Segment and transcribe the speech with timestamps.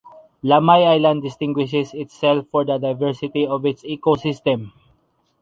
[0.43, 4.71] Lamay island distinguishes itself for the diversity of its ecosystem.